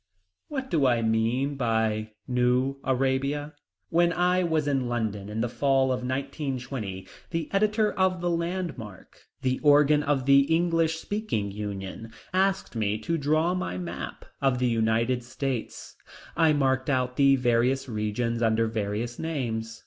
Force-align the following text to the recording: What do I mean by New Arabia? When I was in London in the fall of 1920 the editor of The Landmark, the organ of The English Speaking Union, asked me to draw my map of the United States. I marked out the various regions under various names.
What 0.47 0.71
do 0.71 0.87
I 0.87 1.03
mean 1.03 1.53
by 1.53 2.13
New 2.27 2.77
Arabia? 2.83 3.53
When 3.89 4.11
I 4.11 4.41
was 4.43 4.67
in 4.67 4.89
London 4.89 5.29
in 5.29 5.41
the 5.41 5.47
fall 5.47 5.91
of 5.91 5.99
1920 6.01 7.07
the 7.29 7.47
editor 7.53 7.93
of 7.93 8.19
The 8.19 8.31
Landmark, 8.31 9.27
the 9.43 9.59
organ 9.59 10.01
of 10.01 10.25
The 10.25 10.39
English 10.51 10.95
Speaking 10.97 11.51
Union, 11.51 12.11
asked 12.33 12.75
me 12.75 12.97
to 12.97 13.15
draw 13.19 13.53
my 13.53 13.77
map 13.77 14.25
of 14.41 14.57
the 14.57 14.67
United 14.69 15.23
States. 15.23 15.95
I 16.35 16.51
marked 16.51 16.89
out 16.89 17.15
the 17.15 17.35
various 17.35 17.87
regions 17.87 18.41
under 18.41 18.65
various 18.65 19.19
names. 19.19 19.79